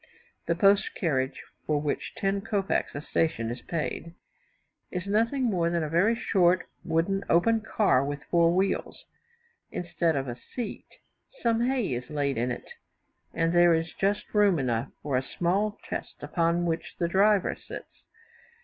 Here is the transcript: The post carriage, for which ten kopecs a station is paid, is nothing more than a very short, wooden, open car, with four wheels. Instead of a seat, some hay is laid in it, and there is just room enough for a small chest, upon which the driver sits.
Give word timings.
The 0.47 0.55
post 0.55 0.95
carriage, 0.95 1.43
for 1.67 1.79
which 1.79 2.15
ten 2.15 2.41
kopecs 2.41 2.95
a 2.95 3.01
station 3.01 3.51
is 3.51 3.61
paid, 3.61 4.15
is 4.89 5.05
nothing 5.05 5.43
more 5.43 5.69
than 5.69 5.83
a 5.83 5.89
very 5.89 6.15
short, 6.15 6.67
wooden, 6.83 7.23
open 7.29 7.61
car, 7.61 8.03
with 8.03 8.23
four 8.23 8.51
wheels. 8.51 9.05
Instead 9.71 10.15
of 10.15 10.27
a 10.27 10.39
seat, 10.55 10.87
some 11.43 11.67
hay 11.67 11.93
is 11.93 12.09
laid 12.09 12.39
in 12.39 12.49
it, 12.49 12.67
and 13.35 13.53
there 13.53 13.75
is 13.75 13.93
just 13.93 14.33
room 14.33 14.57
enough 14.57 14.89
for 15.03 15.17
a 15.17 15.21
small 15.21 15.77
chest, 15.87 16.15
upon 16.23 16.65
which 16.65 16.95
the 16.97 17.07
driver 17.07 17.53
sits. 17.55 18.01